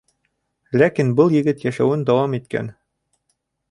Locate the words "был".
1.21-1.37